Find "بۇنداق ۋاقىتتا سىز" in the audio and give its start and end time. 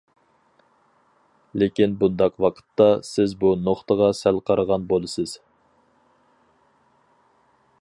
1.99-3.35